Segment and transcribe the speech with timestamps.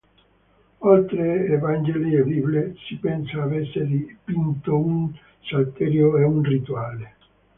[0.79, 7.15] Oltre a Vangeli e Bibbie si pensa avesse dipinto un Salterio e un Rituale.